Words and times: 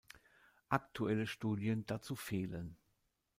Aktuelle 0.69 1.27
Studien 1.27 1.85
dazu 1.85 2.15
fehlen. 2.15 2.75